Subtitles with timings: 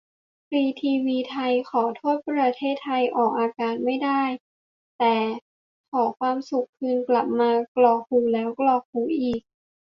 [0.47, 4.21] ฟรีทีวีไทย :"ขอโทษประเทศไทย" ออกอากาศไม่ได้
[4.97, 5.15] แต่
[5.91, 9.41] "ขอความสุขคืนกลับมา" กรอกหูแล้วกรอกหูอีก